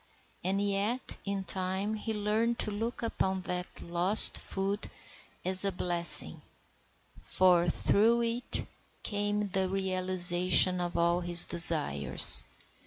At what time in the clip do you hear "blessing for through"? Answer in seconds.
5.71-8.23